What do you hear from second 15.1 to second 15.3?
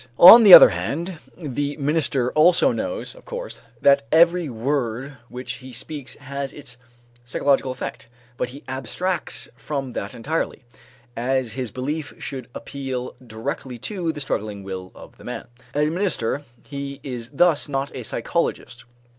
the